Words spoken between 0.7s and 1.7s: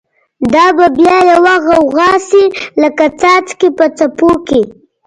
به بیا یوه